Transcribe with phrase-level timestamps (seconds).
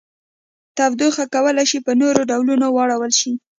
[0.77, 3.33] تودوخه کولی شي په نورو ډولونو واړول شي.